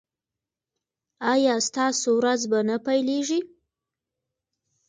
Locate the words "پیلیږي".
2.85-3.39